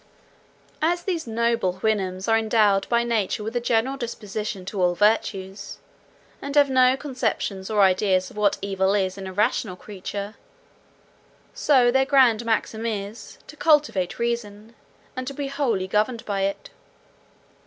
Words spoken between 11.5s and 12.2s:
so their